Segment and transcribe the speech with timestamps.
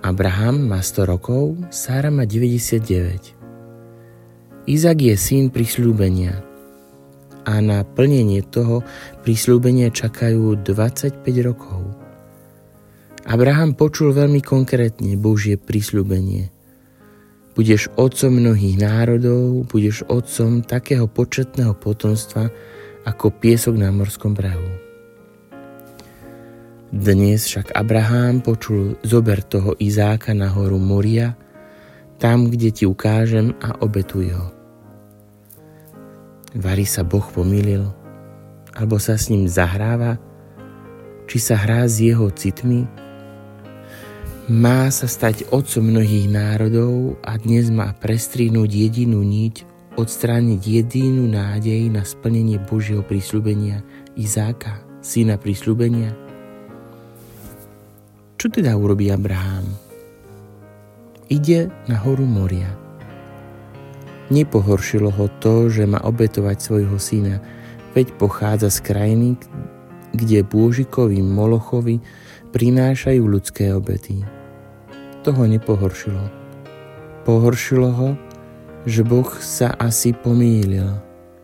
[0.00, 3.36] Abraham má 100 rokov, Sára má 99.
[4.64, 6.40] Izak je syn prisľúbenia
[7.44, 8.80] a na plnenie toho
[9.20, 11.84] prisľúbenia čakajú 25 rokov.
[13.28, 16.48] Abraham počul veľmi konkrétne Božie prisľúbenie.
[17.52, 22.48] Budeš otcom mnohých národov, budeš otcom takého početného potomstva
[23.04, 24.69] ako piesok na morskom brehu.
[26.90, 31.38] Dnes však Abraham počul zober toho Izáka na horu Moria,
[32.18, 34.50] tam, kde ti ukážem a obetuj ho.
[36.58, 37.86] Vary sa Boh pomýlil,
[38.74, 40.18] alebo sa s ním zahráva,
[41.30, 42.90] či sa hrá s jeho citmi.
[44.50, 49.62] Má sa stať otcom mnohých národov a dnes má prestrínúť jedinú niť,
[49.94, 53.86] odstrániť jedinú nádej na splnenie Božieho prísľubenia
[54.18, 56.29] Izáka, syna prísľubenia
[58.40, 59.68] čo teda urobí Abraham?
[61.28, 62.72] Ide na horu Moria.
[64.32, 67.44] Nepohoršilo ho to, že má obetovať svojho syna,
[67.92, 69.28] veď pochádza z krajiny,
[70.16, 72.00] kde Bôžikovi Molochovi
[72.56, 74.24] prinášajú ľudské obety.
[75.28, 76.24] To ho nepohoršilo.
[77.28, 78.08] Pohoršilo ho,
[78.88, 80.96] že Boh sa asi pomýlil,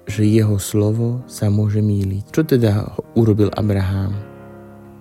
[0.09, 2.33] že jeho slovo sa môže míliť.
[2.33, 4.36] Čo teda urobil Abraham?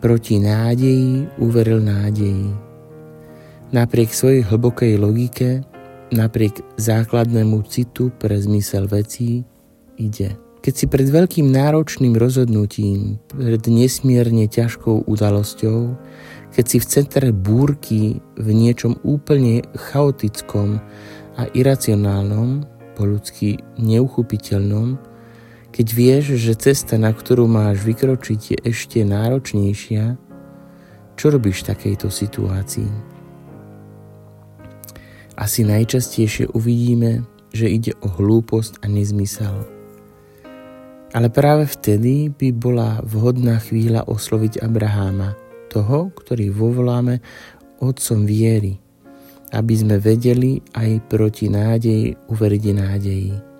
[0.05, 2.53] Proti nádeji uveril nádeji.
[3.73, 5.65] Napriek svojej hlbokej logike,
[6.13, 9.41] napriek základnému citu pre zmysel vecí,
[9.97, 10.37] ide.
[10.61, 15.97] Keď si pred veľkým náročným rozhodnutím, pred nesmierne ťažkou udalosťou,
[16.53, 20.85] keď si v centre búrky v niečom úplne chaotickom
[21.33, 22.61] a iracionálnom,
[22.93, 25.01] po ľudsky neuchupiteľnom,
[25.75, 30.15] keď vieš, že cesta, na ktorú máš vykročiť, je ešte náročnejšia,
[31.19, 32.87] čo robíš v takejto situácii?
[35.35, 39.67] Asi najčastejšie uvidíme, že ide o hlúposť a nezmysel.
[41.11, 45.35] Ale práve vtedy by bola vhodná chvíľa osloviť Abraháma,
[45.67, 47.19] toho, ktorý vovoláme
[47.83, 48.79] otcom viery,
[49.51, 53.54] aby sme vedeli aj proti nádeji uveriť nádeji.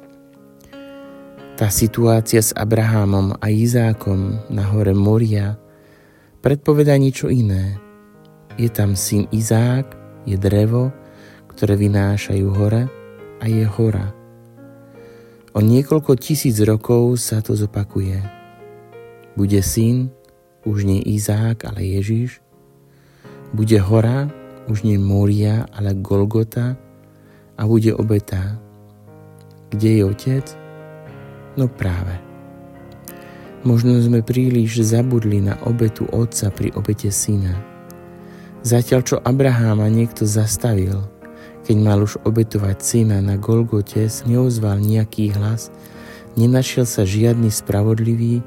[1.56, 5.56] Tá situácia s Abrahámom a Izákom na hore Moria
[6.44, 7.80] predpoveda niečo iné.
[8.60, 9.88] Je tam syn Izák,
[10.28, 10.92] je drevo,
[11.48, 12.92] ktoré vynášajú hore
[13.40, 14.12] a je hora.
[15.56, 18.20] O niekoľko tisíc rokov sa to zopakuje.
[19.40, 20.12] Bude syn,
[20.68, 22.44] už nie Izák, ale Ježiš.
[23.56, 24.28] Bude hora,
[24.68, 26.76] už nie Moria, ale Golgota
[27.56, 28.60] a bude obeta.
[29.72, 30.65] Kde je otec?
[31.56, 32.20] No práve.
[33.66, 37.56] Možno sme príliš zabudli na obetu otca pri obete syna.
[38.62, 41.02] Zatiaľ, čo Abraháma niekto zastavil,
[41.66, 45.74] keď mal už obetovať syna na Golgote, neozval nejaký hlas,
[46.38, 48.46] nenašiel sa žiadny spravodlivý,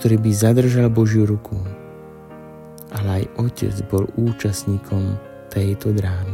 [0.00, 1.60] ktorý by zadržal Božiu ruku.
[2.94, 5.18] Ale aj otec bol účastníkom
[5.52, 6.33] tejto drámy.